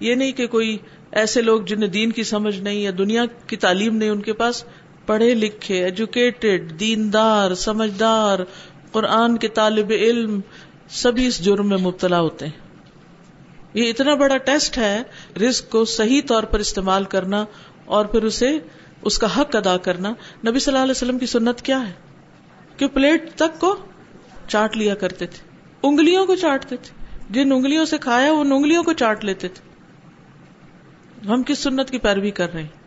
[0.00, 0.78] یہ نہیں کہ کوئی
[1.12, 4.64] ایسے لوگ جنہیں دین کی سمجھ نہیں یا دنیا کی تعلیم نہیں ان کے پاس
[5.08, 8.38] پڑھے لکھے ایجوکیٹڈ دیندار، سمجھدار،
[8.92, 10.40] قرآن کے طالب علم،
[10.88, 12.86] سبھی اس جرم میں مبتلا ہوتے ہیں۔
[13.74, 15.02] یہ اتنا بڑا ٹیسٹ ہے
[15.36, 17.44] رسک کو صحیح طور پر استعمال کرنا
[17.84, 18.58] اور پھر اسے،
[19.02, 20.10] اس کا حق ادا کرنا۔
[20.46, 21.92] نبی صلی اللہ علیہ وسلم کی سنت کیا ہے؟
[22.76, 23.76] کہ پلیٹ تک کو
[24.48, 25.48] چاٹ لیا کرتے تھے۔
[25.82, 29.68] انگلیوں کو چاٹتے تھے۔ جن انگلیوں سے کھایا، ان انگلیوں کو چاٹ لیتے تھے۔
[31.28, 32.77] ہم کس سنت کی پیروی کر رہے ہیں؟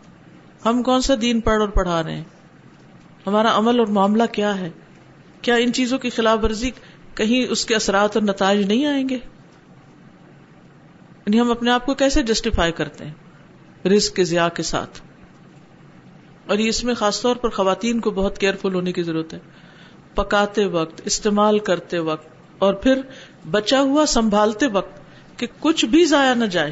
[0.65, 2.23] ہم کون سا دین پڑھ اور پڑھا رہے ہیں؟
[3.27, 4.69] ہمارا عمل اور معاملہ کیا ہے؟
[5.41, 6.71] کیا ان چیزوں کی خلاف ورزی
[7.15, 9.15] کہیں اس کے اثرات اور نتائج نہیں آئیں گے؟
[11.25, 13.13] یعنی ہم اپنے آپ کو کیسے جسٹیفائی کرتے ہیں؟
[13.87, 15.01] رسک کے ضیاع کے ساتھ۔
[16.47, 19.39] اور یہ اس میں خاص طور پر خواتین کو بہت کیئرفل ہونے کی ضرورت ہے۔
[20.15, 22.27] پکاتے وقت، استعمال کرتے وقت
[22.59, 23.01] اور پھر
[23.51, 25.01] بچا ہوا سنبھالتے وقت
[25.39, 26.71] کہ کچھ بھی ضائع نہ جائے۔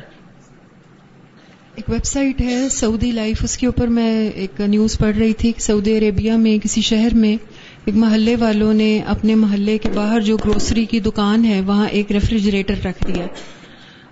[1.79, 5.51] ایک ویب سائٹ ہے سعودی لائف اس کے اوپر میں ایک نیوز پڑھ رہی تھی
[5.51, 7.37] کہ سعودی عربیہ میں کسی شہر میں
[7.85, 12.11] ایک محلے والوں نے اپنے محلے کے باہر جو گروسری کی دکان ہے وہاں ایک
[12.11, 13.25] ریفریجریٹر رکھ دیا۔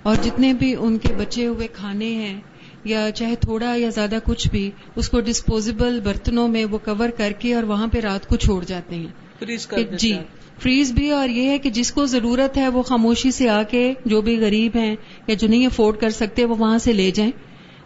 [0.04, 2.42] اور جتنے بھی ان کے بچے ہوئے کھانے ہیں
[2.84, 7.32] یا چاہے تھوڑا یا زیادہ کچھ بھی اس کو ڈسپوزیبل برتنوں میں وہ کور کر
[7.40, 9.08] کے اور وہاں پہ رات کو چھوڑ جاتے ہیں۔
[9.98, 10.14] جی
[10.64, 13.94] فریز بھی اور یہ ہے کہ جس کو ضرورت ہے وہ خاموشی سے آ کے
[14.06, 14.96] جو بھی غریب ہیں
[15.28, 17.32] یا جو نہیں افورڈ کر سکتے وہ وہاں سے لے جائیں۔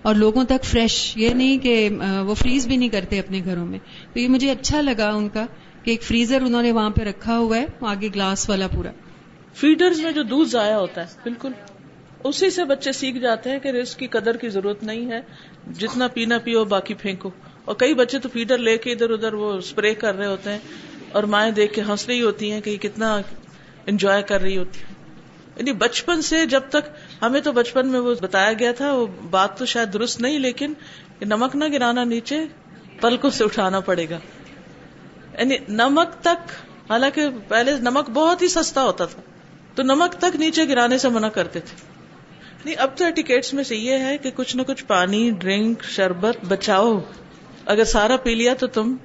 [0.01, 1.89] اور لوگوں تک فریش یہ نہیں کہ
[2.25, 3.79] وہ فریز بھی نہیں کرتے اپنے گھروں میں۔
[4.13, 5.45] تو یہ مجھے اچھا لگا ان کا
[5.83, 8.91] کہ ایک فریزر انہوں نے وہاں پہ رکھا ہوا ہے، آگے گلاس والا پورا۔
[9.53, 11.51] فیڈرز میں جو دودھ ضائع ہوتا ہے، بالکل۔
[12.23, 15.19] اسی سے بچے سیکھ جاتے ہیں کہ رسک کی قدر کی ضرورت نہیں ہے،
[15.79, 17.29] جتنا پینا پیو باقی پھینکو۔
[17.65, 20.59] اور کئی بچے تو فیڈر لے کے ادھر ادھر وہ اسپرے کر رہے ہوتے ہیں
[21.11, 23.21] اور مائیں دیکھ کے ہنس رہی ہوتی ہیں کہ یہ کتنا
[23.85, 24.93] انجوائے کر رہی ہوتی ہے
[25.55, 26.89] یعنی بچپن سے جب تک
[27.21, 30.73] ہمیں تو بچپن میں وہ بتایا گیا تھا، وہ بات تو شاید درست نہیں، لیکن
[31.21, 32.45] نمک نہ گرانا، نیچے
[33.01, 34.19] پلکوں سے اٹھانا پڑے گا۔
[35.39, 36.51] یعنی نمک تک،
[36.91, 39.21] حالانکہ پہلے نمک بہت ہی سستا ہوتا تھا،
[39.75, 41.75] تو نمک تک نیچے گرانے سے منع کرتے تھے۔
[42.65, 46.37] نہیں اب تو ایٹیکیٹس میں سے یہ ہے کہ کچھ نہ کچھ پانی، ڈرنک، شربت
[46.47, 46.99] بچاؤ۔
[47.65, 48.95] اگر سارا پی لیا تو تم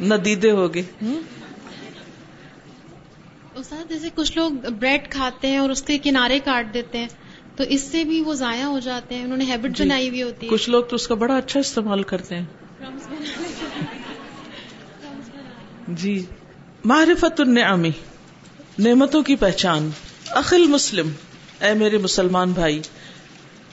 [0.00, 0.82] ندیدے ہوگے۔
[3.54, 7.08] استاد، جیسے کچھ لوگ بریڈ کھاتے ہیں اور اس کے کنارے کاٹ دیتے ہیں۔
[7.58, 9.84] تو اس سے بھی وہ ضائع ہو جاتے ہیں انہوں نے ہیبٹ جی.
[9.84, 12.44] بنائی ہوئی ہوتی ہے۔ کچھ لوگ تو اس کا بڑا اچھا استعمال کرتے ہیں۔
[15.88, 16.24] جی۔
[16.84, 17.90] معرفت النعمی
[18.78, 19.90] نعمتوں کی پہچان۔
[20.30, 21.10] اخل مسلم
[21.60, 22.80] اے میرے مسلمان بھائی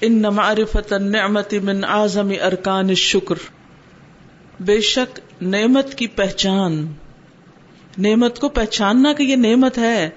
[0.02, 3.36] ان معرفت النعمت من اعظم ارکان الشکر۔
[4.60, 6.94] بے شک نعمت کی پہچان۔
[7.98, 10.10] نعمت کو پہچاننا کہ یہ نعمت ہے۔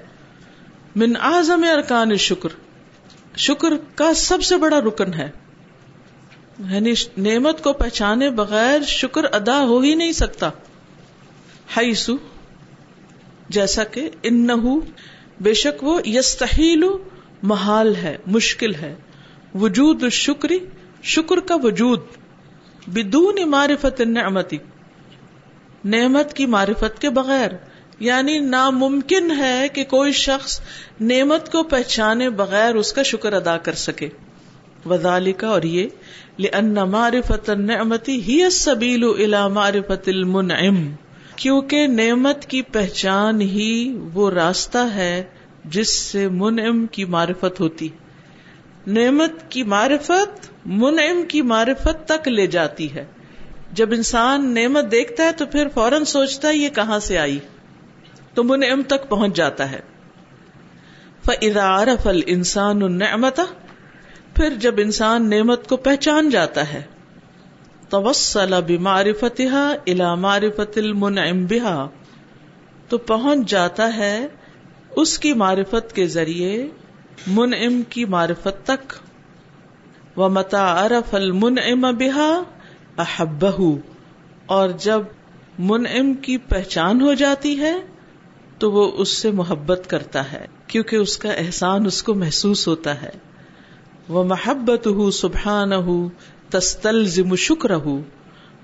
[0.96, 2.48] من اعظم ارکان شکر
[3.38, 5.30] شکر کا سب سے بڑا رکن ہے۔
[6.70, 10.48] یعنی نعمت کو پہچانے بغیر شکر ادا ہو ہی نہیں سکتا۔
[11.76, 12.16] ہائیسو
[13.48, 14.48] جیسا کہ ان
[15.40, 16.84] بے شک وہ یستحیل
[17.42, 18.94] محال ہے، مشکل ہے۔
[19.54, 20.58] وجود شکری
[21.02, 22.00] شکر کا وجود۔
[22.86, 24.58] بدون معرفت نعمتی
[25.84, 27.50] نعمت کی معرفت کے بغیر۔
[28.00, 30.60] یعنی ناممکن ہے کہ کوئی شخص
[31.00, 34.08] نعمت کو پہچانے بغیر اس کا شکر ادا کر سکے۔
[34.86, 35.88] وزال کا اور یہ،
[36.38, 40.90] لأن معرفت النعمتی ہی السبیل الى معرفت المنعم۔
[41.36, 45.24] کیونکہ نعمت کی پہچان ہی وہ راستہ ہے
[45.64, 47.88] جس سے منعم کی معرفت ہوتی۔
[48.86, 53.04] نعمت کی معرفت منعم کی معرفت تک لے جاتی ہے۔
[53.72, 57.38] جب انسان نعمت دیکھتا ہے تو پھر فوراً سوچتا ہے یہ کہاں سے آئی۔
[58.34, 59.80] تو منعم تک پہنچ جاتا ہے۔
[61.24, 63.42] فَإِذَا عَرَفَ الْإِنسَانُ النِّعْمَةَ
[64.34, 66.82] پھر جب انسان نعمت کو پہچان جاتا ہے،
[67.88, 71.88] توسل بمعرفتها الى معرفت المنعم بها
[72.88, 74.26] تو پہنچ جاتا ہے
[74.90, 76.68] اس کی معرفت کے ذریعے،
[77.26, 78.92] منعم کی معرفت تک۔
[80.18, 82.42] و متا عرف المنعم بها
[82.98, 83.70] احبه
[84.46, 85.00] اور جب
[85.58, 87.74] منعم کی پہچان ہو جاتی ہے
[88.58, 93.02] تو وہ اس سے محبت کرتا ہے، کیونکہ اس کا احسان اس کو محسوس ہوتا
[93.02, 93.10] ہے۔
[94.08, 96.08] وہ محبت ہو سبحان ہو
[96.50, 98.02] تستلزم شکر ہو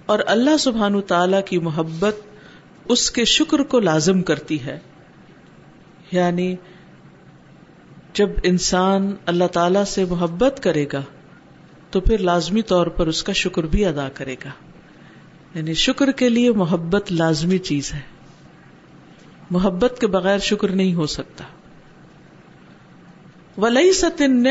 [0.07, 2.17] اور اللہ سبحان تعالی کی محبت
[2.85, 4.79] اس کے شکر کو لازم کرتی ہے۔
[6.13, 6.57] یعنی
[8.13, 11.03] جب انسان اللہ تعالی سے محبت کرے گا،
[11.91, 14.51] تو پھر لازمی طور پر اس کا شکر بھی ادا کرے گا۔
[15.55, 18.14] یعنی شکر کے لیے محبت لازمی چیز ہے۔
[19.55, 21.45] محبت کے بغیر شکر نہیں ہو سکتا۔
[23.59, 24.45] ولی ستن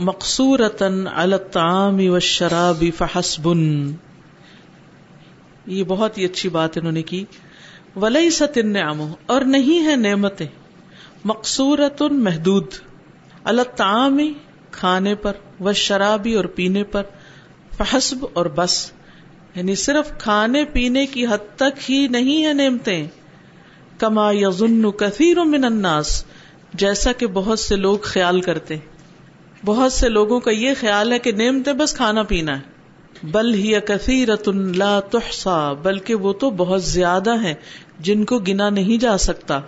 [0.00, 3.92] مقصورتن الطعام و شرابی فحسبن
[5.66, 7.24] یہ بہت ہی اچھی بات انہوں نے کی۔
[7.96, 8.76] ولی ستن
[9.26, 10.46] اور نہیں ہے نعمتیں۔
[11.24, 12.66] مقصورت محدود۔
[13.44, 14.20] الطعام
[14.70, 17.02] کھانے پر و شرابی اور پینے پر۔
[17.76, 18.92] فحسب اور بس۔
[19.54, 23.06] یعنی صرف کھانے پینے کی حد تک ہی نہیں ہے نعمتیں۔
[24.00, 26.24] کما یظن کثیر من الناس،
[26.74, 28.76] جیسا کہ بہت سے لوگ خیال کرتے
[29.64, 32.80] بہت سے لوگوں کا یہ خیال ہے کہ نعمتیں بس کھانا پینا ہے۔
[33.22, 37.54] بل ہی کثیرت لا تحصا بلکہ وہ تو بہت زیادہ ہیں
[37.98, 39.60] جن کو گنا نہیں جا سکتا۔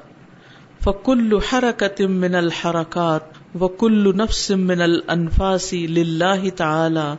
[0.85, 7.15] فکل حرکت من الحرکات، وکل نفس من الانفاسی للہ تعالی،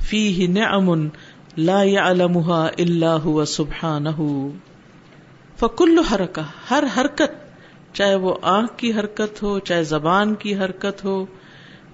[0.00, 1.08] فیہ نعم
[1.56, 4.48] لا يعلمها الا هو سبحانہ۔
[5.60, 7.32] فکل حرکا ہر حرکت،
[7.94, 11.26] چاہے وہ آنکھ کی حرکت ہو، چاہے زبان کی حرکت ہو،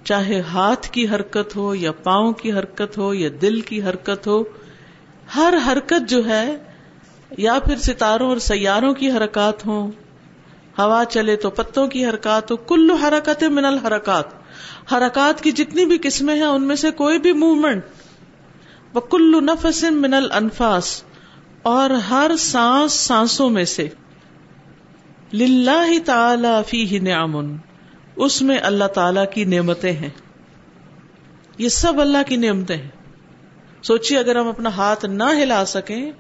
[0.04, 4.44] چاہے ہاتھ کی حرکت ہو، یا پاؤں کی حرکت ہو، یا دل کی حرکت ہو،
[5.36, 6.56] ہر حرکت جو ہے،
[7.38, 9.90] یا پھر ستاروں اور سیاروں کی حرکات ہوں،
[10.78, 14.24] ہوا چلے تو پتوں کی حرکات ہو کلو حرکت من الحرکات۔
[14.92, 17.84] حرکات کی جتنی بھی قسمیں ہیں، ان میں سے کوئی بھی موومنٹ
[18.94, 21.02] وہ کلو نفس من الانفاس۔
[21.66, 23.88] اور ہر سانس سانسوں میں سے
[25.32, 27.56] للہ تعالی فی نعم
[28.16, 30.08] اس میں اللہ تعالی کی نعمتیں ہیں۔
[31.58, 32.88] یہ سب اللہ کی نعمتیں ہیں۔
[33.82, 36.12] سوچیے اگر ہم اپنا ہاتھ نہ ہلا سکیں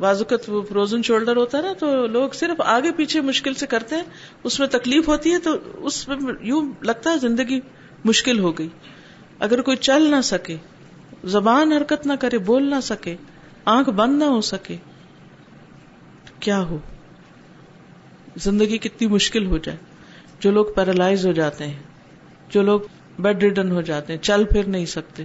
[0.00, 3.96] بازوقت وہ فروزن شولڈر ہوتا ہے نا، تو لوگ صرف آگے پیچھے مشکل سے کرتے
[3.96, 4.02] ہیں،
[4.44, 7.60] اس میں تکلیف ہوتی ہے تو اس میں یوں لگتا ہے زندگی
[8.04, 8.68] مشکل ہو گئی۔
[9.38, 10.56] اگر کوئی چل نہ سکے،
[11.24, 13.16] زبان حرکت نہ کرے، بول نہ سکے
[13.64, 14.76] آنکھ بند نہ ہو سکے۔
[16.40, 16.78] کیا ہو؟
[18.36, 19.78] زندگی کتنی مشکل ہو جائے۔
[20.40, 21.78] جو لوگ پیرالائز ہو جاتے ہیں،
[22.48, 22.80] جو لوگ
[23.18, 25.24] بیڈ ریڈن ہو جاتے ہیں، چل پھر نہیں سکتے۔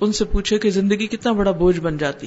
[0.00, 2.26] ان سے پوچھے کہ زندگی کتنا بڑا بوجھ بن جاتی۔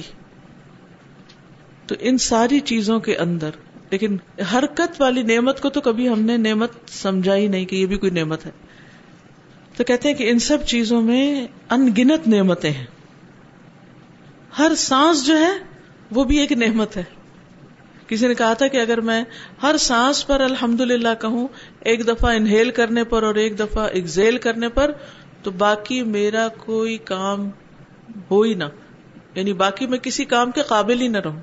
[1.86, 3.50] تو ان ساری چیزوں کے اندر،
[3.90, 4.16] لیکن
[4.52, 7.96] حرکت والی نعمت کو تو کبھی ہم نے نعمت سمجھا ہی نہیں کہ یہ بھی
[7.98, 8.50] کوئی نعمت ہے۔
[9.76, 12.86] تو کہتے ہیں کہ ان سب چیزوں میں انگنت نعمتیں ہیں۔
[14.58, 15.52] ہر سانس جو ہے
[16.10, 17.04] وہ بھی ایک نعمت ہے۔
[18.06, 19.24] کسی نے کہا تھا کہ اگر میں
[19.62, 21.48] ہر سانس پر الحمد للہ کہوں،
[21.80, 24.90] ایک دفعہ انہیل کرنے پر اور ایک دفعہ ایکزیل کرنے پر،
[25.42, 27.50] تو باقی میرا کوئی کام
[28.30, 28.64] ہو ہی نہ۔
[29.34, 31.40] یعنی باقی میں کسی کام کے قابل ہی نہ رہوں۔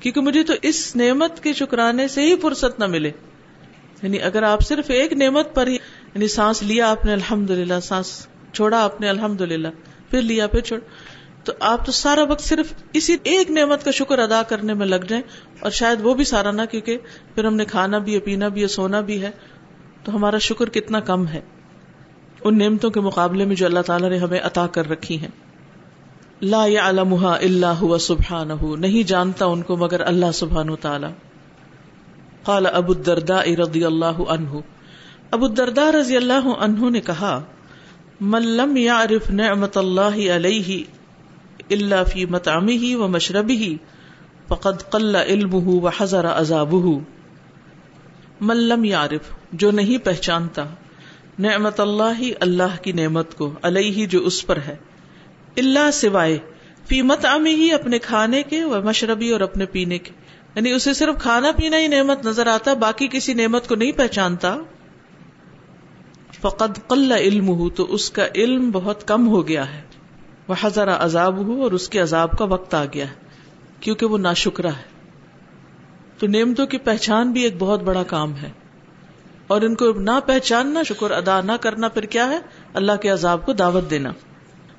[0.00, 3.10] کیونکہ مجھے تو اس نعمت کے شکرانے سے ہی فرصت نہ ملے۔
[4.02, 7.80] یعنی اگر آپ صرف ایک نعمت پر ہی یعنی سانس لیا آپ نے الحمد للہ
[7.82, 9.68] سانس چھوڑا آپ نے الحمد للہ
[10.10, 10.80] پھر لیا، پھر چھوڑ
[11.44, 15.04] تو آپ تو سارا وقت صرف اسی ایک نعمت کا شکر ادا کرنے میں لگ
[15.08, 15.22] جائیں
[15.60, 16.98] اور شاید وہ بھی سارا نہ، کیونکہ
[17.34, 19.30] پھر ہم نے کھانا بھی ہے، پینا بھی ہے، سونا بھی ہے،
[20.04, 21.40] تو ہمارا شکر کتنا کم ہے۔
[22.44, 25.28] ان نعمتوں کے مقابلے میں جو اللہ تعالیٰ نے ہمیں عطا کر رکھی ہیں۔
[26.42, 31.06] لا يعلمها الا هو سبحانه نہیں جانتا ان کو مگر اللہ سبحانہ تعالی۔
[32.42, 34.48] قال ابو الدرداء رضی اللہ عنہ،
[35.30, 37.42] ابو الدرداء رضی اللہ عنہ نے کہا،
[38.20, 40.82] من لم يعرف نعمت اللہ علیہ
[41.70, 43.76] اللہ فی متعمی ہی و مشربی ہی
[44.48, 46.74] فقد قل علم و حضر عذاب
[48.40, 50.64] ملم یارف جو نہیں پہچانتا،
[51.38, 54.76] نعمت اللہ ہی اللہ کی نعمت کو، علیہ جو اس پر ہے۔
[55.56, 56.38] اللہ سوائے
[56.88, 60.10] فی متعمی ہی اپنے کھانے کے و مشربی اور اپنے پینے کے۔
[60.54, 64.58] یعنی اسے صرف کھانا پینا ہی نعمت نظر آتا، باقی کسی نعمت کو نہیں پہچانتا۔
[66.40, 69.93] فقد قل علم ہو تو اس کا علم بہت کم ہو گیا ہے۔
[70.48, 73.14] وہ ہزار عذاب ہو اور اس کے عذاب کا وقت آ گیا ہے،
[73.80, 74.32] کیونکہ وہ نا
[74.64, 74.94] ہے۔
[76.18, 78.50] تو نعمتوں کی پہچان بھی ایک بہت بڑا کام ہے۔
[79.46, 82.38] اور ان کو نہ پہچاننا شکر ادا نہ کرنا پھر کیا ہے؟
[82.74, 84.12] اللہ کے عذاب کو دعوت دینا۔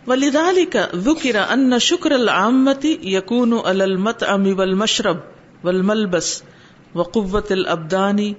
[0.07, 5.17] ولیدالی کا ذکر ان شکر العامتی یقون المت امی ول مشرب
[5.63, 5.91] ول
[6.95, 8.33] و قوت الابدانی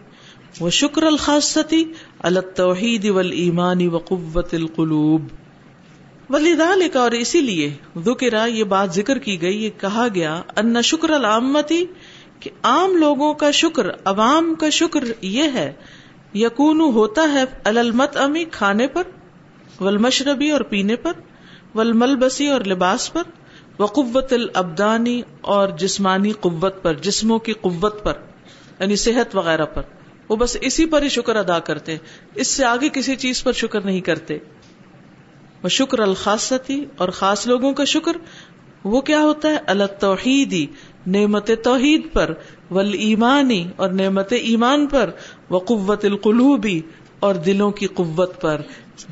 [0.60, 1.84] و شکر الخاصتی
[2.18, 3.98] التوحید ول ایمانی و
[6.28, 10.82] قوت القلوب اور اسی لیے ذکر، یہ بات ذکر کی گئی، یہ کہا گیا ان
[10.82, 11.84] شکر العامتی
[12.40, 15.72] کہ عام لوگوں کا شکر، عوام کا شکر یہ ہے
[16.34, 19.02] یقون ہوتا ہے المت امی کھانے پر
[19.80, 21.12] ول مشربی اور پینے پر
[21.74, 23.22] ولملبسی اور لباس پر
[23.78, 28.12] و قوت الابدانی اور جسمانی قوت پر، جسموں کی قوت پر
[28.80, 29.82] یعنی صحت وغیرہ پر۔
[30.28, 31.96] وہ بس اسی پر ہی شکر ادا کرتے
[32.34, 34.38] اس سے آگے کسی چیز پر شکر نہیں کرتے۔
[35.62, 38.16] وہ شکر الخاصتی، اور خاص لوگوں کا شکر،
[38.84, 40.66] وہ کیا ہوتا ہے؟ اللہ توحیدی
[41.06, 42.32] نعمت توحید پر
[42.70, 45.10] ول ایمانی اور نعمت ایمان پر
[45.50, 46.80] وہ قوت القلوبی
[47.20, 48.60] اور دلوں کی قوت پر۔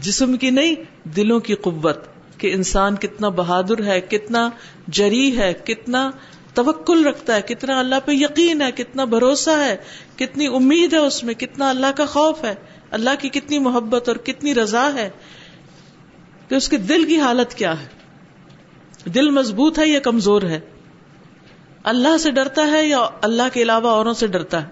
[0.01, 0.75] جسم کی نہیں،
[1.17, 1.99] دلوں کی قوت،
[2.39, 4.49] کہ انسان کتنا بہادر ہے، کتنا
[4.89, 6.11] جری ہے، کتنا
[6.55, 9.77] توکل رکھتا ہے، کتنا اللہ پہ یقین ہے، کتنا بھروسہ ہے،
[10.17, 12.55] کتنی امید ہے اس میں، کتنا اللہ کا خوف ہے۔
[12.91, 15.09] اللہ کی کتنی محبت اور کتنی رضا ہے۔
[16.55, 17.87] کہ اس کے دل کی حالت کیا ہے؟
[19.11, 20.61] دل مضبوط ہے یا کمزور ہے؟
[21.85, 24.69] اللہ سے ڈرتا ہے یا اللہ کے علاوہ اوروں سے ڈرتا ہے؟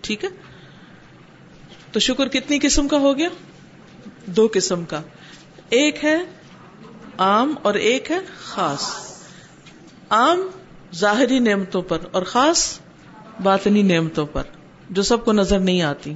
[0.00, 0.28] ٹھیک ہے؟
[1.92, 3.28] تو شکر کتنی قسم کا ہو گیا؟
[4.26, 5.02] دو قسم کا۔
[5.68, 6.18] ایک ہے
[7.18, 8.90] عام اور ایک ہے خاص۔
[10.10, 10.40] عام
[10.94, 12.78] ظاہری نعمتوں پر اور خاص
[13.42, 14.42] باطنی نعمتوں پر
[14.90, 16.14] جو سب کو نظر نہیں آتی۔